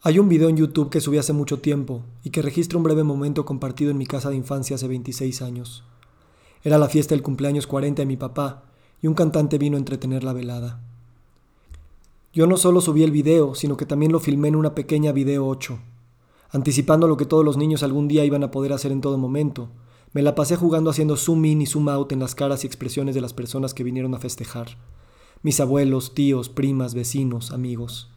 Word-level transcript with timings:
Hay 0.00 0.20
un 0.20 0.28
video 0.28 0.48
en 0.48 0.56
YouTube 0.56 0.90
que 0.90 1.00
subí 1.00 1.18
hace 1.18 1.32
mucho 1.32 1.58
tiempo 1.58 2.04
y 2.22 2.30
que 2.30 2.40
registra 2.40 2.78
un 2.78 2.84
breve 2.84 3.02
momento 3.02 3.44
compartido 3.44 3.90
en 3.90 3.98
mi 3.98 4.06
casa 4.06 4.30
de 4.30 4.36
infancia 4.36 4.76
hace 4.76 4.86
26 4.86 5.42
años. 5.42 5.82
Era 6.62 6.78
la 6.78 6.88
fiesta 6.88 7.16
del 7.16 7.24
cumpleaños 7.24 7.66
40 7.66 8.02
de 8.02 8.06
mi 8.06 8.16
papá 8.16 8.62
y 9.02 9.08
un 9.08 9.14
cantante 9.14 9.58
vino 9.58 9.76
a 9.76 9.80
entretener 9.80 10.22
la 10.22 10.32
velada. 10.32 10.80
Yo 12.32 12.46
no 12.46 12.56
solo 12.56 12.80
subí 12.80 13.02
el 13.02 13.10
video, 13.10 13.56
sino 13.56 13.76
que 13.76 13.86
también 13.86 14.12
lo 14.12 14.20
filmé 14.20 14.46
en 14.46 14.54
una 14.54 14.76
pequeña 14.76 15.10
video 15.10 15.48
8, 15.48 15.80
anticipando 16.52 17.08
lo 17.08 17.16
que 17.16 17.26
todos 17.26 17.44
los 17.44 17.56
niños 17.56 17.82
algún 17.82 18.06
día 18.06 18.24
iban 18.24 18.44
a 18.44 18.52
poder 18.52 18.72
hacer 18.74 18.92
en 18.92 19.00
todo 19.00 19.18
momento. 19.18 19.68
Me 20.12 20.22
la 20.22 20.36
pasé 20.36 20.54
jugando 20.54 20.90
haciendo 20.90 21.16
zoom 21.16 21.44
in 21.44 21.62
y 21.62 21.66
zoom 21.66 21.88
out 21.88 22.12
en 22.12 22.20
las 22.20 22.36
caras 22.36 22.62
y 22.62 22.68
expresiones 22.68 23.16
de 23.16 23.20
las 23.20 23.34
personas 23.34 23.74
que 23.74 23.82
vinieron 23.82 24.14
a 24.14 24.20
festejar. 24.20 24.78
Mis 25.42 25.58
abuelos, 25.58 26.14
tíos, 26.14 26.48
primas, 26.48 26.94
vecinos, 26.94 27.50
amigos. 27.50 28.12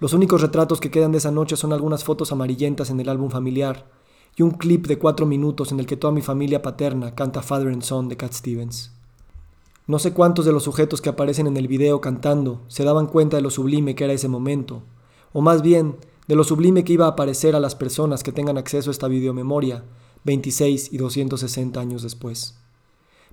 Los 0.00 0.12
únicos 0.12 0.42
retratos 0.42 0.80
que 0.80 0.90
quedan 0.90 1.10
de 1.10 1.18
esa 1.18 1.32
noche 1.32 1.56
son 1.56 1.72
algunas 1.72 2.04
fotos 2.04 2.30
amarillentas 2.30 2.90
en 2.90 3.00
el 3.00 3.08
álbum 3.08 3.30
familiar 3.30 3.90
y 4.36 4.42
un 4.42 4.52
clip 4.52 4.86
de 4.86 4.96
cuatro 4.96 5.26
minutos 5.26 5.72
en 5.72 5.80
el 5.80 5.86
que 5.86 5.96
toda 5.96 6.12
mi 6.12 6.22
familia 6.22 6.62
paterna 6.62 7.16
canta 7.16 7.42
Father 7.42 7.68
and 7.68 7.82
Son 7.82 8.08
de 8.08 8.16
Cat 8.16 8.32
Stevens. 8.32 8.92
No 9.88 9.98
sé 9.98 10.12
cuántos 10.12 10.44
de 10.44 10.52
los 10.52 10.62
sujetos 10.62 11.00
que 11.00 11.08
aparecen 11.08 11.48
en 11.48 11.56
el 11.56 11.66
video 11.66 12.00
cantando 12.00 12.62
se 12.68 12.84
daban 12.84 13.06
cuenta 13.06 13.36
de 13.36 13.42
lo 13.42 13.50
sublime 13.50 13.96
que 13.96 14.04
era 14.04 14.12
ese 14.12 14.28
momento, 14.28 14.82
o 15.32 15.40
más 15.40 15.62
bien 15.62 15.96
de 16.28 16.36
lo 16.36 16.44
sublime 16.44 16.84
que 16.84 16.92
iba 16.92 17.06
a 17.06 17.10
aparecer 17.10 17.56
a 17.56 17.60
las 17.60 17.74
personas 17.74 18.22
que 18.22 18.30
tengan 18.30 18.58
acceso 18.58 18.90
a 18.90 18.92
esta 18.92 19.08
videomemoria 19.08 19.82
26 20.24 20.92
y 20.92 20.98
260 20.98 21.80
años 21.80 22.02
después. 22.02 22.56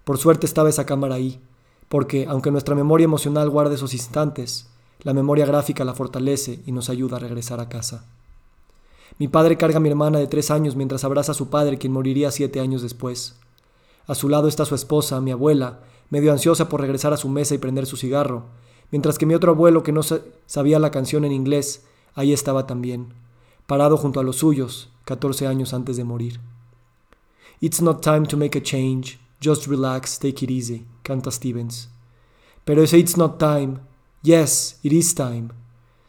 Por 0.04 0.18
suerte 0.18 0.48
estaba 0.48 0.70
esa 0.70 0.86
cámara 0.86 1.16
ahí, 1.16 1.42
porque 1.90 2.26
aunque 2.28 2.52
nuestra 2.52 2.74
memoria 2.74 3.06
emocional 3.06 3.50
guarde 3.50 3.76
esos 3.76 3.94
instantes, 3.94 4.70
la 5.06 5.14
memoria 5.14 5.46
gráfica 5.46 5.86
la 5.86 5.94
fortalece 5.94 6.62
y 6.66 6.72
nos 6.72 6.90
ayuda 6.90 7.18
a 7.18 7.20
regresar 7.20 7.60
a 7.60 7.70
casa. 7.70 8.08
Mi 9.20 9.28
padre 9.28 9.56
carga 9.56 9.78
a 9.78 9.80
mi 9.80 9.88
hermana 9.88 10.18
de 10.18 10.26
tres 10.26 10.50
años 10.50 10.76
mientras 10.76 11.04
abraza 11.04 11.32
a 11.32 11.36
su 11.36 11.52
padre, 11.52 11.78
quien 11.78 11.94
moriría 11.94 12.32
siete 12.32 12.60
años 12.60 12.82
después. 12.82 13.36
A 14.08 14.16
su 14.16 14.30
lado 14.30 14.48
está 14.48 14.66
su 14.66 14.74
esposa, 14.74 15.22
mi 15.22 15.30
abuela, 15.30 15.82
medio 16.10 16.32
ansiosa 16.32 16.70
por 16.70 16.82
regresar 16.82 17.14
a 17.14 17.18
su 17.18 17.30
mesa 17.30 17.54
y 17.54 17.60
prender 17.60 17.86
su 17.86 17.98
cigarro, 17.98 18.46
mientras 18.92 19.20
que 19.20 19.28
mi 19.28 19.36
otro 19.36 19.52
abuelo, 19.52 19.84
que 19.84 19.92
no 19.92 20.02
sabía 20.48 20.80
la 20.80 20.90
canción 20.90 21.24
en 21.24 21.34
inglés, 21.34 21.86
ahí 22.16 22.34
estaba 22.34 22.66
también, 22.66 23.14
parado 23.68 23.98
junto 23.98 24.20
a 24.20 24.24
los 24.24 24.38
suyos, 24.38 24.90
catorce 25.06 25.46
años 25.46 25.76
antes 25.76 25.98
de 25.98 26.04
morir. 26.04 26.40
It's 27.62 27.80
not 27.80 28.02
time 28.02 28.26
to 28.26 28.38
make 28.38 28.58
a 28.58 28.64
change, 28.64 29.20
just 29.40 29.68
relax, 29.68 30.18
take 30.18 30.44
it 30.44 30.50
easy, 30.50 30.88
canta 31.04 31.30
Stevens. 31.30 31.90
Pero 32.64 32.82
ese 32.82 32.98
It's 32.98 33.18
not 33.18 33.38
time 33.38 33.78
Yes, 34.26 34.80
it 34.82 34.92
is 34.92 35.14
time. 35.14 35.50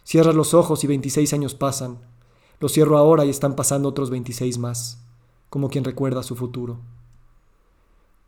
Cierras 0.02 0.34
los 0.34 0.54
ojos 0.54 0.82
y 0.82 0.86
26 0.86 1.34
años 1.34 1.54
pasan. 1.54 1.98
Los 2.60 2.72
cierro 2.72 2.96
ahora 2.96 3.26
y 3.26 3.28
están 3.28 3.54
pasando 3.54 3.90
otros 3.90 4.08
26 4.08 4.56
más, 4.56 5.04
como 5.50 5.68
quien 5.68 5.84
recuerda 5.84 6.22
su 6.22 6.34
futuro. 6.34 6.78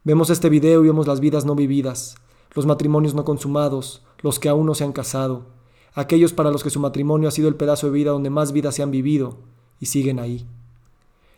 Vemos 0.05 0.29
este 0.29 0.51
video 0.51 0.85
y 0.85 0.89
vemos 0.89 1.07
las 1.07 1.21
vidas 1.21 1.47
no 1.47 1.55
vividas, 1.55 2.17
los 2.55 2.67
matrimonios 2.67 3.15
no 3.15 3.25
consumados, 3.25 4.03
los 4.19 4.39
que 4.39 4.51
aún 4.51 4.67
no 4.67 4.75
se 4.75 4.85
han 4.85 4.93
casado, 4.93 5.47
aquellos 5.95 6.35
para 6.35 6.51
los 6.51 6.63
que 6.63 6.69
su 6.69 6.81
matrimonio 6.81 7.27
ha 7.27 7.33
sido 7.33 7.49
el 7.49 7.57
pedazo 7.57 7.87
de 7.87 7.95
vida 7.95 8.11
donde 8.11 8.29
más 8.29 8.53
vidas 8.53 8.75
se 8.75 8.83
han 8.83 8.91
vivido 8.91 9.39
y 9.81 9.87
siguen 9.87 10.19
ahí. 10.19 10.47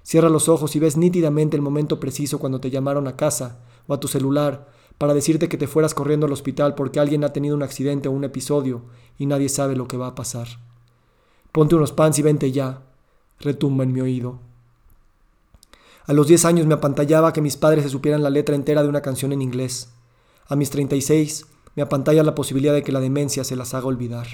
Cierra 0.02 0.28
los 0.28 0.48
ojos 0.48 0.74
y 0.76 0.78
ves 0.78 0.96
nítidamente 0.96 1.56
el 1.56 1.62
momento 1.62 2.00
preciso 2.00 2.38
cuando 2.38 2.60
te 2.60 2.70
llamaron 2.70 3.06
a 3.06 3.16
casa 3.16 3.60
o 3.86 3.94
a 3.94 4.00
tu 4.00 4.08
celular 4.08 4.68
para 4.98 5.14
decirte 5.14 5.48
que 5.48 5.56
te 5.56 5.66
fueras 5.66 5.94
corriendo 5.94 6.26
al 6.26 6.32
hospital 6.32 6.74
porque 6.74 7.00
alguien 7.00 7.24
ha 7.24 7.32
tenido 7.32 7.56
un 7.56 7.62
accidente 7.62 8.08
o 8.08 8.12
un 8.12 8.24
episodio 8.24 8.82
y 9.18 9.26
nadie 9.26 9.48
sabe 9.48 9.76
lo 9.76 9.88
que 9.88 9.96
va 9.96 10.08
a 10.08 10.14
pasar. 10.14 10.48
Ponte 11.52 11.74
unos 11.74 11.92
pants 11.92 12.18
y 12.18 12.22
vente 12.22 12.52
ya, 12.52 12.82
retumba 13.38 13.84
en 13.84 13.92
mi 13.92 14.00
oído. 14.00 14.38
A 16.06 16.12
los 16.12 16.26
10 16.26 16.44
años 16.44 16.66
me 16.66 16.74
apantallaba 16.74 17.32
que 17.32 17.40
mis 17.40 17.56
padres 17.56 17.84
se 17.84 17.90
supieran 17.90 18.22
la 18.22 18.30
letra 18.30 18.54
entera 18.54 18.82
de 18.82 18.88
una 18.88 19.00
canción 19.00 19.32
en 19.32 19.42
inglés. 19.42 19.90
A 20.48 20.56
mis 20.56 20.70
36 20.70 21.46
me 21.76 21.82
apantalla 21.82 22.22
la 22.22 22.34
posibilidad 22.34 22.74
de 22.74 22.82
que 22.82 22.92
la 22.92 23.00
demencia 23.00 23.44
se 23.44 23.56
las 23.56 23.74
haga 23.74 23.86
olvidar. 23.86 24.26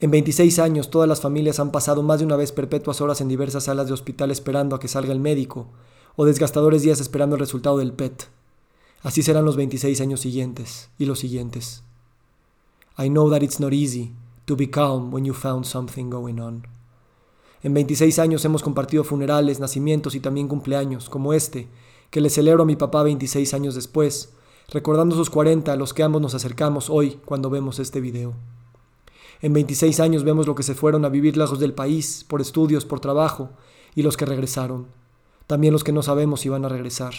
En 0.00 0.10
26 0.10 0.58
años 0.58 0.90
todas 0.90 1.08
las 1.08 1.20
familias 1.20 1.60
han 1.60 1.70
pasado 1.70 2.02
más 2.02 2.18
de 2.18 2.26
una 2.26 2.36
vez 2.36 2.52
perpetuas 2.52 3.00
horas 3.00 3.20
en 3.20 3.28
diversas 3.28 3.64
salas 3.64 3.86
de 3.86 3.92
hospital 3.92 4.30
esperando 4.30 4.74
a 4.74 4.80
que 4.80 4.88
salga 4.88 5.12
el 5.12 5.20
médico, 5.20 5.68
o 6.16 6.24
desgastadores 6.24 6.82
días 6.82 7.00
esperando 7.00 7.36
el 7.36 7.40
resultado 7.40 7.78
del 7.78 7.92
PET. 7.92 8.28
Así 9.02 9.22
serán 9.22 9.44
los 9.44 9.56
26 9.56 10.00
años 10.00 10.20
siguientes 10.20 10.90
y 10.98 11.04
los 11.04 11.18
siguientes. 11.18 11.82
I 12.98 13.08
know 13.08 13.30
that 13.30 13.42
it's 13.42 13.60
not 13.60 13.72
easy 13.72 14.12
to 14.46 14.56
be 14.56 14.70
calm 14.70 15.12
when 15.12 15.24
you 15.24 15.34
found 15.34 15.64
something 15.64 16.10
going 16.10 16.38
on. 16.38 16.66
En 17.62 17.72
26 17.72 18.18
años 18.18 18.44
hemos 18.44 18.62
compartido 18.62 19.04
funerales, 19.04 19.58
nacimientos 19.58 20.14
y 20.14 20.20
también 20.20 20.48
cumpleaños, 20.48 21.08
como 21.08 21.32
este, 21.32 21.68
que 22.10 22.20
le 22.20 22.30
celebro 22.30 22.64
a 22.64 22.66
mi 22.66 22.76
papá 22.76 23.02
26 23.02 23.54
años 23.54 23.74
después, 23.74 24.34
recordando 24.68 25.16
sus 25.16 25.30
40 25.30 25.72
a 25.72 25.76
los 25.76 25.94
que 25.94 26.02
ambos 26.02 26.20
nos 26.20 26.34
acercamos 26.34 26.90
hoy 26.90 27.18
cuando 27.24 27.50
vemos 27.50 27.78
este 27.78 28.00
video. 28.00 28.34
En 29.42 29.52
26 29.52 30.00
años 30.00 30.24
vemos 30.24 30.46
lo 30.46 30.54
que 30.54 30.62
se 30.62 30.74
fueron 30.74 31.04
a 31.04 31.08
vivir 31.08 31.36
lejos 31.36 31.60
del 31.60 31.74
país, 31.74 32.24
por 32.28 32.40
estudios, 32.40 32.84
por 32.84 33.00
trabajo, 33.00 33.50
y 33.94 34.02
los 34.02 34.16
que 34.16 34.24
regresaron. 34.24 34.86
También 35.46 35.72
los 35.72 35.84
que 35.84 35.92
no 35.92 36.02
sabemos 36.02 36.40
si 36.40 36.48
van 36.48 36.64
a 36.64 36.68
regresar. 36.68 37.14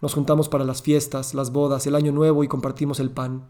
Nos 0.00 0.14
juntamos 0.14 0.48
para 0.48 0.64
las 0.64 0.82
fiestas, 0.82 1.34
las 1.34 1.52
bodas, 1.52 1.86
el 1.86 1.94
año 1.94 2.12
nuevo 2.12 2.42
y 2.42 2.48
compartimos 2.48 2.98
el 3.00 3.10
pan. 3.10 3.44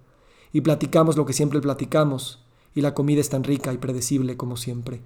Y 0.52 0.60
platicamos 0.60 1.16
lo 1.16 1.24
que 1.24 1.32
siempre 1.32 1.60
platicamos, 1.60 2.44
y 2.74 2.80
la 2.80 2.94
comida 2.94 3.20
es 3.20 3.30
tan 3.30 3.44
rica 3.44 3.72
y 3.72 3.78
predecible 3.78 4.36
como 4.36 4.56
siempre. 4.56 5.02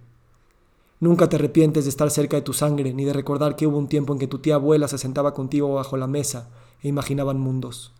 Nunca 0.98 1.28
te 1.28 1.36
arrepientes 1.36 1.84
de 1.84 1.91
estar 1.91 2.10
cerca 2.10 2.36
de 2.36 2.42
tu 2.42 2.54
sangre, 2.54 2.94
ni 2.94 3.04
de 3.04 3.12
recordar 3.12 3.54
que 3.54 3.66
hubo 3.66 3.76
un 3.76 3.88
tiempo 3.88 4.12
en 4.12 4.18
que 4.18 4.26
tu 4.26 4.38
tía 4.38 4.54
abuela 4.54 4.88
se 4.88 4.98
sentaba 4.98 5.34
contigo 5.34 5.74
bajo 5.74 5.97
la 5.97 6.06
mesa 6.06 6.48
e 6.82 6.88
imaginaban 6.88 7.38
mundos. 7.38 7.92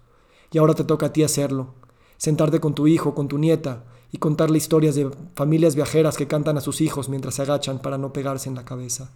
Y 0.51 0.59
ahora 0.59 0.75
te 0.75 0.85
toca 0.85 1.07
a 1.07 1.13
ti 1.13 1.23
hacerlo, 1.23 1.75
sentarte 2.17 2.61
con 2.61 2.75
tu 2.75 2.87
hijo, 2.87 3.15
con 3.15 3.29
tu 3.29 3.39
nieta, 3.39 3.85
y 4.13 4.19
contarle 4.19 4.59
historias 4.59 4.95
de 4.95 5.11
familias 5.35 5.75
viajeras 5.75 6.17
que 6.17 6.27
cantan 6.27 6.57
a 6.57 6.61
sus 6.61 6.81
hijos 6.81 7.09
mientras 7.09 7.35
se 7.35 7.43
agachan 7.43 7.81
para 7.81 7.99
no 7.99 8.13
pegarse 8.13 8.49
en 8.49 8.55
la 8.55 8.65
cabeza. 8.65 9.11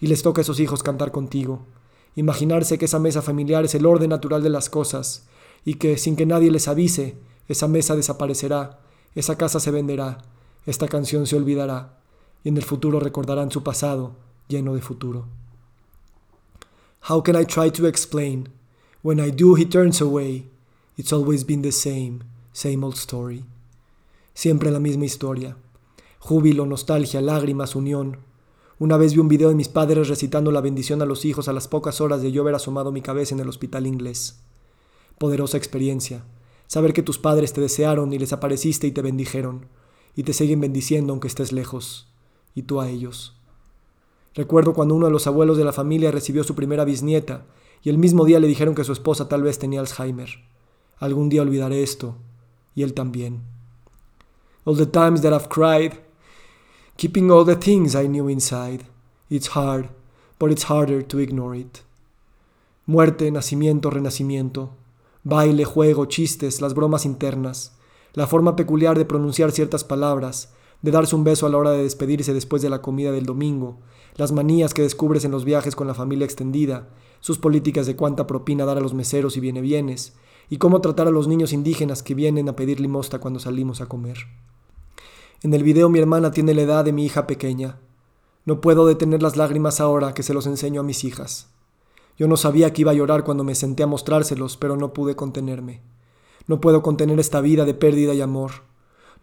Y 0.00 0.06
les 0.06 0.22
toca 0.22 0.40
a 0.40 0.42
esos 0.42 0.60
hijos 0.60 0.82
cantar 0.82 1.12
contigo, 1.12 1.66
imaginarse 2.14 2.78
que 2.78 2.84
esa 2.84 2.98
mesa 2.98 3.22
familiar 3.22 3.64
es 3.64 3.74
el 3.74 3.86
orden 3.86 4.10
natural 4.10 4.42
de 4.42 4.50
las 4.50 4.70
cosas 4.70 5.26
y 5.64 5.74
que 5.74 5.98
sin 5.98 6.16
que 6.16 6.26
nadie 6.26 6.50
les 6.50 6.68
avise, 6.68 7.18
esa 7.48 7.68
mesa 7.68 7.96
desaparecerá, 7.96 8.80
esa 9.14 9.36
casa 9.36 9.60
se 9.60 9.70
venderá, 9.70 10.18
esta 10.66 10.88
canción 10.88 11.26
se 11.26 11.36
olvidará 11.36 11.98
y 12.44 12.48
en 12.48 12.56
el 12.56 12.64
futuro 12.64 13.00
recordarán 13.00 13.50
su 13.50 13.62
pasado 13.62 14.16
lleno 14.48 14.74
de 14.74 14.80
futuro. 14.80 15.26
How 17.08 17.22
can 17.22 17.40
I 17.40 17.44
try 17.44 17.70
to 17.70 17.86
explain? 17.86 18.50
When 19.02 19.18
I 19.18 19.30
do, 19.30 19.56
he 19.56 19.64
turns 19.64 20.02
away. 20.02 20.49
It's 21.00 21.14
always 21.14 21.46
been 21.46 21.62
the 21.62 21.72
same, 21.72 22.18
same 22.52 22.84
old 22.84 22.96
story. 22.96 23.46
Siempre 24.34 24.70
la 24.70 24.80
misma 24.80 25.06
historia. 25.06 25.56
Júbilo, 26.18 26.66
nostalgia, 26.66 27.22
lágrimas, 27.22 27.74
unión, 27.74 28.18
una 28.78 28.98
vez 28.98 29.14
vi 29.14 29.20
un 29.20 29.28
video 29.28 29.48
de 29.48 29.54
mis 29.54 29.70
padres 29.70 30.08
recitando 30.08 30.52
la 30.52 30.60
bendición 30.60 31.00
a 31.00 31.06
los 31.06 31.24
hijos 31.24 31.48
a 31.48 31.54
las 31.54 31.68
pocas 31.68 32.02
horas 32.02 32.20
de 32.20 32.32
yo 32.32 32.42
haber 32.42 32.54
asomado 32.54 32.92
mi 32.92 33.00
cabeza 33.00 33.34
en 33.34 33.40
el 33.40 33.48
hospital 33.48 33.86
inglés. 33.86 34.42
Poderosa 35.16 35.56
experiencia. 35.56 36.22
Saber 36.66 36.92
que 36.92 37.02
tus 37.02 37.16
padres 37.16 37.54
te 37.54 37.62
desearon 37.62 38.12
y 38.12 38.18
les 38.18 38.34
apareciste 38.34 38.86
y 38.86 38.92
te 38.92 39.00
bendijeron, 39.00 39.68
y 40.14 40.24
te 40.24 40.34
siguen 40.34 40.60
bendiciendo 40.60 41.14
aunque 41.14 41.28
estés 41.28 41.50
lejos, 41.50 42.12
y 42.54 42.64
tú 42.64 42.78
a 42.78 42.90
ellos. 42.90 43.40
Recuerdo 44.34 44.74
cuando 44.74 44.96
uno 44.96 45.06
de 45.06 45.12
los 45.12 45.26
abuelos 45.26 45.56
de 45.56 45.64
la 45.64 45.72
familia 45.72 46.10
recibió 46.10 46.44
su 46.44 46.54
primera 46.54 46.84
bisnieta, 46.84 47.46
y 47.82 47.88
el 47.88 47.96
mismo 47.96 48.26
día 48.26 48.38
le 48.38 48.48
dijeron 48.48 48.74
que 48.74 48.84
su 48.84 48.92
esposa 48.92 49.30
tal 49.30 49.42
vez 49.42 49.58
tenía 49.58 49.80
Alzheimer. 49.80 50.28
Algún 51.00 51.30
día 51.30 51.42
olvidaré 51.42 51.82
esto, 51.82 52.14
y 52.74 52.82
él 52.82 52.94
también. 52.94 53.40
All 54.64 54.76
the 54.76 54.86
times 54.86 55.22
that 55.22 55.32
I've 55.32 55.48
cried, 55.48 55.94
keeping 56.96 57.30
all 57.30 57.44
the 57.46 57.56
things 57.56 57.94
I 57.94 58.06
knew 58.06 58.28
inside. 58.28 58.84
It's 59.30 59.56
hard, 59.56 59.88
but 60.38 60.50
it's 60.50 60.64
harder 60.64 61.02
to 61.02 61.18
ignore 61.18 61.58
it. 61.58 61.78
Muerte, 62.84 63.30
nacimiento, 63.30 63.90
renacimiento, 63.90 64.70
baile, 65.24 65.64
juego, 65.64 66.04
chistes, 66.06 66.60
las 66.60 66.74
bromas 66.74 67.06
internas, 67.06 67.72
la 68.12 68.26
forma 68.26 68.54
peculiar 68.54 68.98
de 68.98 69.06
pronunciar 69.06 69.52
ciertas 69.52 69.84
palabras, 69.84 70.52
de 70.82 70.90
darse 70.90 71.16
un 71.16 71.24
beso 71.24 71.46
a 71.46 71.48
la 71.48 71.56
hora 71.56 71.70
de 71.70 71.82
despedirse 71.82 72.34
después 72.34 72.60
de 72.60 72.70
la 72.70 72.82
comida 72.82 73.12
del 73.12 73.24
domingo, 73.24 73.78
las 74.16 74.32
manías 74.32 74.74
que 74.74 74.82
descubres 74.82 75.24
en 75.24 75.30
los 75.30 75.44
viajes 75.44 75.74
con 75.74 75.86
la 75.86 75.94
familia 75.94 76.24
extendida, 76.24 76.88
sus 77.20 77.38
políticas 77.38 77.86
de 77.86 77.96
cuánta 77.96 78.26
propina 78.26 78.64
dar 78.64 78.76
a 78.76 78.80
los 78.80 78.92
meseros 78.92 79.36
y 79.36 79.40
viene 79.40 79.60
bienes, 79.60 80.14
y 80.50 80.58
cómo 80.58 80.80
tratar 80.80 81.06
a 81.06 81.12
los 81.12 81.28
niños 81.28 81.52
indígenas 81.52 82.02
que 82.02 82.14
vienen 82.14 82.48
a 82.48 82.56
pedir 82.56 82.80
limosna 82.80 83.20
cuando 83.20 83.38
salimos 83.38 83.80
a 83.80 83.86
comer. 83.86 84.18
En 85.42 85.54
el 85.54 85.62
video 85.62 85.88
mi 85.88 86.00
hermana 86.00 86.32
tiene 86.32 86.52
la 86.52 86.62
edad 86.62 86.84
de 86.84 86.92
mi 86.92 87.06
hija 87.06 87.26
pequeña. 87.26 87.78
No 88.44 88.60
puedo 88.60 88.84
detener 88.84 89.22
las 89.22 89.36
lágrimas 89.36 89.80
ahora 89.80 90.12
que 90.12 90.24
se 90.24 90.34
los 90.34 90.46
enseño 90.46 90.80
a 90.80 90.84
mis 90.84 91.04
hijas. 91.04 91.48
Yo 92.18 92.28
no 92.28 92.36
sabía 92.36 92.72
que 92.72 92.82
iba 92.82 92.90
a 92.90 92.94
llorar 92.94 93.24
cuando 93.24 93.44
me 93.44 93.54
senté 93.54 93.84
a 93.84 93.86
mostrárselos, 93.86 94.56
pero 94.56 94.76
no 94.76 94.92
pude 94.92 95.16
contenerme. 95.16 95.80
No 96.46 96.60
puedo 96.60 96.82
contener 96.82 97.20
esta 97.20 97.40
vida 97.40 97.64
de 97.64 97.72
pérdida 97.72 98.12
y 98.12 98.20
amor. 98.20 98.50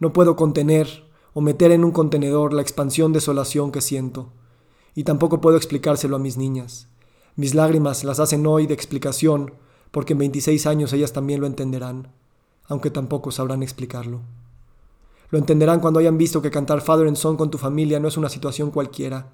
No 0.00 0.12
puedo 0.12 0.34
contener, 0.34 1.04
o 1.34 1.40
meter 1.40 1.70
en 1.72 1.84
un 1.84 1.92
contenedor 1.92 2.54
la 2.54 2.62
expansión 2.62 3.12
desolación 3.12 3.70
que 3.70 3.82
siento. 3.82 4.32
Y 4.94 5.04
tampoco 5.04 5.40
puedo 5.40 5.56
explicárselo 5.56 6.16
a 6.16 6.18
mis 6.18 6.36
niñas. 6.36 6.88
Mis 7.36 7.54
lágrimas 7.54 8.02
las 8.02 8.18
hacen 8.18 8.46
hoy 8.46 8.66
de 8.66 8.74
explicación, 8.74 9.52
porque 9.90 10.12
en 10.12 10.20
26 10.20 10.66
años 10.66 10.92
ellas 10.92 11.12
también 11.12 11.40
lo 11.40 11.46
entenderán, 11.46 12.08
aunque 12.66 12.90
tampoco 12.90 13.30
sabrán 13.30 13.62
explicarlo. 13.62 14.20
Lo 15.30 15.38
entenderán 15.38 15.80
cuando 15.80 16.00
hayan 16.00 16.18
visto 16.18 16.40
que 16.40 16.50
cantar 16.50 16.80
Father 16.80 17.06
and 17.06 17.16
Son 17.16 17.36
con 17.36 17.50
tu 17.50 17.58
familia 17.58 18.00
no 18.00 18.08
es 18.08 18.16
una 18.16 18.28
situación 18.28 18.70
cualquiera, 18.70 19.30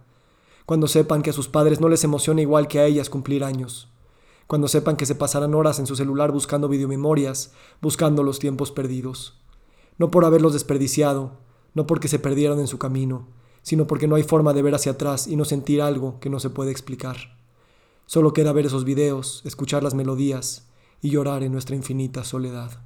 cuando 0.66 0.88
sepan 0.88 1.22
que 1.22 1.30
a 1.30 1.34
sus 1.34 1.48
padres 1.48 1.80
no 1.80 1.88
les 1.88 2.02
emociona 2.04 2.40
igual 2.40 2.68
que 2.68 2.80
a 2.80 2.86
ellas 2.86 3.10
cumplir 3.10 3.44
años, 3.44 3.88
cuando 4.46 4.68
sepan 4.68 4.96
que 4.96 5.06
se 5.06 5.14
pasarán 5.14 5.54
horas 5.54 5.78
en 5.78 5.86
su 5.86 5.96
celular 5.96 6.32
buscando 6.32 6.68
videomemorias, 6.68 7.52
buscando 7.80 8.22
los 8.22 8.38
tiempos 8.38 8.72
perdidos, 8.72 9.40
no 9.98 10.10
por 10.10 10.24
haberlos 10.24 10.52
desperdiciado, 10.52 11.32
no 11.74 11.86
porque 11.86 12.08
se 12.08 12.18
perdieron 12.18 12.60
en 12.60 12.66
su 12.66 12.78
camino, 12.78 13.28
sino 13.62 13.86
porque 13.86 14.06
no 14.06 14.16
hay 14.16 14.22
forma 14.22 14.52
de 14.52 14.62
ver 14.62 14.74
hacia 14.74 14.92
atrás 14.92 15.26
y 15.26 15.36
no 15.36 15.44
sentir 15.44 15.80
algo 15.80 16.18
que 16.20 16.30
no 16.30 16.40
se 16.40 16.50
puede 16.50 16.70
explicar. 16.70 17.16
Solo 18.06 18.32
queda 18.32 18.52
ver 18.52 18.66
esos 18.66 18.84
videos, 18.84 19.42
escuchar 19.44 19.82
las 19.82 19.94
melodías 19.94 20.68
y 21.00 21.10
llorar 21.10 21.42
en 21.42 21.52
nuestra 21.52 21.76
infinita 21.76 22.24
soledad. 22.24 22.80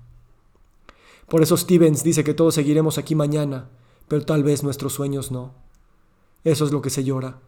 Por 1.28 1.42
eso 1.42 1.56
Stevens 1.56 2.02
dice 2.02 2.24
que 2.24 2.34
todos 2.34 2.54
seguiremos 2.54 2.98
aquí 2.98 3.14
mañana, 3.14 3.68
pero 4.08 4.24
tal 4.24 4.42
vez 4.42 4.62
nuestros 4.62 4.94
sueños 4.94 5.30
no. 5.30 5.54
Eso 6.44 6.64
es 6.64 6.72
lo 6.72 6.80
que 6.80 6.90
se 6.90 7.04
llora, 7.04 7.40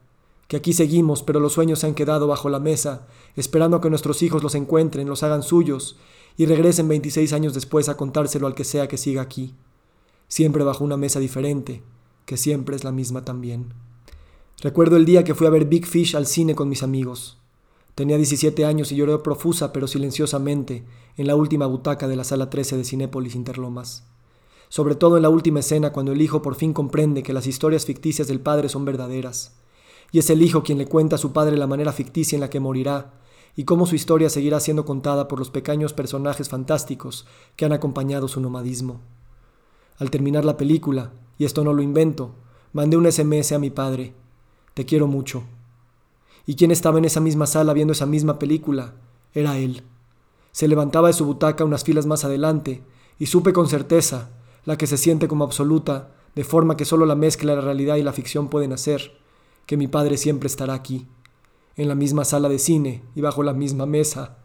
que 0.49 0.56
aquí 0.56 0.72
seguimos, 0.72 1.22
pero 1.22 1.40
los 1.40 1.52
sueños 1.52 1.78
se 1.78 1.87
han 1.87 1.94
quedado 1.94 2.26
bajo 2.26 2.50
la 2.50 2.61
mesa, 2.61 3.06
esperando 3.37 3.76
a 3.76 3.81
que 3.81 3.88
nuestros 3.88 4.22
hijos 4.22 4.43
los 4.43 4.55
encuentren, 4.55 5.08
los 5.08 5.22
hagan 5.22 5.43
suyos 5.43 5.96
y 6.37 6.46
regresen 6.46 6.88
26 6.88 7.32
años 7.32 7.55
después 7.55 7.88
a 7.88 7.96
contárselo 7.96 8.46
al 8.46 8.55
que 8.55 8.64
sea 8.64 8.88
que 8.88 8.99
siga 8.99 9.22
aquí, 9.22 9.55
siempre 10.28 10.64
bajo 10.64 10.84
una 10.84 10.96
mesa 10.96 11.20
diferente, 11.20 11.82
que 12.26 12.37
siempre 12.37 12.76
es 12.76 12.84
la 12.84 12.93
misma 12.93 13.25
también. 13.25 13.72
Recuerdo 14.61 14.96
el 14.96 15.06
día 15.06 15.25
que 15.25 15.34
fui 15.34 15.46
a 15.46 15.50
ver 15.50 15.64
Big 15.64 15.87
Fish 15.87 16.17
al 16.17 16.26
cine 16.26 16.55
con 16.55 16.69
mis 16.69 16.82
amigos. 16.82 17.39
Tenía 18.00 18.17
17 18.17 18.64
años 18.64 18.91
y 18.93 18.97
lloré 18.97 19.19
profusa 19.19 19.75
pero 19.75 19.87
silenciosamente 19.87 20.85
en 21.19 21.26
la 21.26 21.37
última 21.37 21.67
butaca 21.67 22.08
de 22.08 22.17
la 22.17 22.25
sala 22.25 22.49
13 22.49 22.79
de 22.79 22.85
Cinépolis 22.85 23.35
Interlomas. 23.35 24.06
Sobre 24.70 24.94
todo 24.94 25.19
en 25.19 25.23
la 25.23 25.29
última 25.29 25.61
escena 25.61 25.93
cuando 25.93 26.12
el 26.12 26.23
hijo 26.23 26.41
por 26.41 26.55
fin 26.55 26.73
comprende 26.73 27.23
que 27.23 27.35
las 27.35 27.47
historias 27.47 27.85
ficticias 27.85 28.26
del 28.26 28.41
padre 28.41 28.70
son 28.70 28.87
verdaderas. 28.87 29.55
Y 30.12 30.19
es 30.19 30.31
el 30.31 30.41
hijo 30.41 30.62
quien 30.62 30.79
le 30.79 30.87
cuenta 30.87 31.17
a 31.17 31.19
su 31.19 31.35
padre 31.35 31.58
la 31.58 31.67
manera 31.67 31.93
ficticia 31.93 32.37
en 32.37 32.41
la 32.41 32.49
que 32.49 32.58
morirá 32.58 33.20
y 33.55 33.64
cómo 33.64 33.85
su 33.85 33.97
historia 33.97 34.31
seguirá 34.31 34.61
siendo 34.61 34.87
contada 34.87 35.29
por 35.29 35.38
los 35.38 35.50
pequeños 35.50 35.93
personajes 35.93 36.49
fantásticos 36.49 37.26
que 37.55 37.67
han 37.67 37.73
acompañado 37.75 38.29
su 38.29 38.41
nomadismo. 38.41 39.03
Al 39.99 40.11
terminar 40.11 40.46
la 40.46 40.56
película, 40.56 41.12
y 41.37 41.44
esto 41.44 41.64
no 41.64 41.75
lo 41.75 41.82
invento, 41.82 42.31
mandé 42.73 42.96
un 42.96 43.12
SMS 43.12 43.53
a 43.53 43.58
mi 43.58 43.69
padre. 43.69 44.14
Te 44.73 44.87
quiero 44.87 45.06
mucho. 45.06 45.44
¿Y 46.46 46.56
quién 46.56 46.70
estaba 46.70 46.98
en 46.98 47.04
esa 47.04 47.20
misma 47.20 47.46
sala 47.46 47.72
viendo 47.72 47.92
esa 47.92 48.06
misma 48.06 48.38
película? 48.38 48.94
Era 49.34 49.58
él. 49.58 49.84
Se 50.52 50.69
levantaba 50.69 51.08
de 51.08 51.14
su 51.14 51.25
butaca 51.25 51.64
unas 51.64 51.84
filas 51.84 52.06
más 52.06 52.25
adelante, 52.25 52.82
y 53.19 53.26
supe 53.26 53.52
con 53.52 53.69
certeza, 53.69 54.31
la 54.64 54.76
que 54.76 54.87
se 54.87 54.96
siente 54.96 55.28
como 55.28 55.44
absoluta, 55.44 56.12
de 56.34 56.44
forma 56.44 56.76
que 56.76 56.84
solo 56.84 57.06
la 57.06 57.14
mezcla 57.14 57.52
de 57.52 57.56
la 57.56 57.64
realidad 57.64 57.96
y 57.96 58.02
la 58.02 58.12
ficción 58.12 58.48
pueden 58.48 58.72
hacer, 58.72 59.19
que 59.66 59.76
mi 59.76 59.88
padre 59.88 60.16
siempre 60.16 60.46
estará 60.46 60.75
aquí, 60.75 61.06
en 61.76 61.88
la 61.88 61.94
misma 61.94 62.25
sala 62.25 62.48
de 62.48 62.58
cine 62.58 63.04
y 63.14 63.20
bajo 63.20 63.43
la 63.43 63.52
misma 63.52 63.86
mesa, 63.86 64.38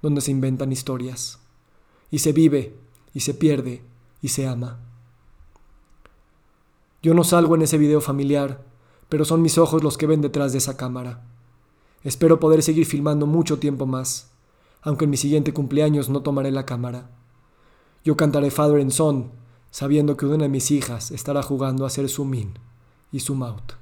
donde 0.00 0.20
se 0.20 0.30
inventan 0.30 0.72
historias. 0.72 1.38
Y 2.10 2.18
se 2.18 2.32
vive, 2.32 2.76
y 3.14 3.20
se 3.20 3.34
pierde, 3.34 3.82
y 4.20 4.28
se 4.28 4.46
ama. 4.46 4.80
Yo 7.02 7.14
no 7.14 7.24
salgo 7.24 7.54
en 7.54 7.62
ese 7.62 7.78
video 7.78 8.00
familiar, 8.00 8.64
pero 9.08 9.24
son 9.24 9.42
mis 9.42 9.58
ojos 9.58 9.82
los 9.82 9.98
que 9.98 10.06
ven 10.06 10.20
detrás 10.20 10.52
de 10.52 10.58
esa 10.58 10.76
cámara. 10.76 11.22
Espero 12.04 12.40
poder 12.40 12.62
seguir 12.62 12.86
filmando 12.86 13.26
mucho 13.26 13.58
tiempo 13.58 13.86
más, 13.86 14.32
aunque 14.82 15.04
en 15.04 15.10
mi 15.10 15.16
siguiente 15.16 15.52
cumpleaños 15.52 16.08
no 16.08 16.22
tomaré 16.22 16.50
la 16.50 16.66
cámara. 16.66 17.10
Yo 18.04 18.16
cantaré 18.16 18.50
Father 18.50 18.80
and 18.80 18.90
Son, 18.90 19.30
sabiendo 19.70 20.16
que 20.16 20.26
una 20.26 20.44
de 20.44 20.48
mis 20.48 20.70
hijas 20.70 21.12
estará 21.12 21.42
jugando 21.42 21.86
a 21.86 21.90
ser 21.90 22.08
su 22.08 22.24
min 22.24 22.54
y 23.12 23.20
su 23.20 23.34
out. 23.44 23.81